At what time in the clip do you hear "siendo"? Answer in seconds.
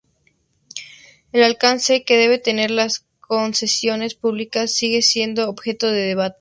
5.03-5.47